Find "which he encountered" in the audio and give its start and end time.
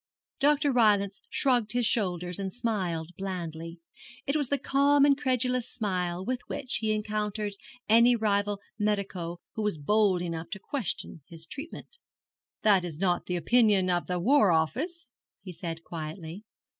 6.49-7.53